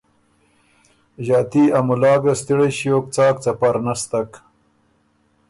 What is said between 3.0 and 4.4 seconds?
څاک څپر نستک۔